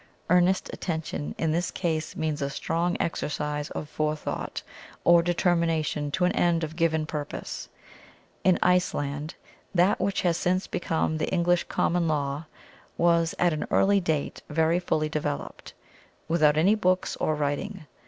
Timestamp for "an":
6.25-6.31, 13.53-13.67